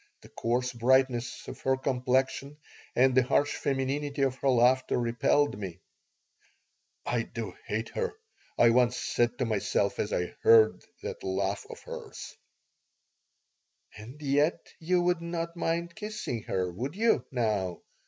The 0.21 0.29
coarse 0.29 0.73
brightness 0.73 1.47
of 1.47 1.61
her 1.61 1.77
complexion 1.77 2.57
and 2.95 3.13
the 3.13 3.21
harsh 3.21 3.55
femininity 3.55 4.23
of 4.23 4.33
her 4.37 4.49
laughter 4.49 4.99
repelled 4.99 5.59
me 5.59 5.79
"I 7.05 7.21
do 7.21 7.55
hate 7.67 7.89
her," 7.89 8.15
I 8.57 8.71
once 8.71 8.97
said 8.97 9.37
to 9.37 9.45
myself, 9.45 9.99
as 9.99 10.11
I 10.11 10.35
heard 10.41 10.81
that 11.03 11.23
laugh 11.23 11.67
of 11.69 11.81
hers 11.83 12.35
"And 13.95 14.19
yet 14.23 14.73
you 14.79 15.03
would 15.03 15.21
not 15.21 15.55
mind 15.55 15.93
kissing 15.95 16.41
her, 16.45 16.71
would 16.71 16.95
you, 16.95 17.23
now?" 17.29 17.83